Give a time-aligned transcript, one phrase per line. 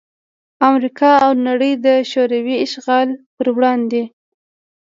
[0.69, 4.03] امریکا او نړۍ دشوروي اشغال پر وړاندې